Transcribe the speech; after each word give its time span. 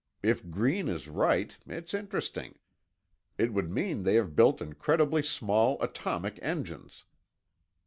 If 0.23 0.49
Green 0.49 0.87
is 0.87 1.07
right, 1.07 1.55
it's 1.67 1.93
interesting. 1.93 2.57
It 3.37 3.53
would 3.53 3.69
mean 3.69 4.01
they 4.01 4.15
have 4.15 4.35
built 4.35 4.59
incredibly 4.59 5.21
small 5.21 5.79
atomic 5.79 6.39
engines. 6.41 7.05